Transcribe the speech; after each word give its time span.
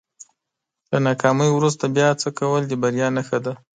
له 0.91 0.97
ناکامۍ 1.07 1.49
وروسته 1.53 1.83
بیا 1.95 2.07
هڅه 2.13 2.29
کول 2.39 2.61
د 2.67 2.73
بریا 2.81 3.07
نښه 3.15 3.39
ده. 3.45 3.53